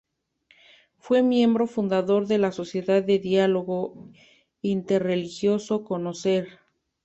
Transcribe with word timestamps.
Fue 0.97 1.21
miembro 1.21 1.67
fundador 1.67 2.25
de 2.25 2.39
la 2.39 2.51
Sociedad 2.51 3.03
de 3.03 3.19
Diálogo 3.19 4.07
Interreligioso 4.63 5.83
Conocer. 5.83 6.57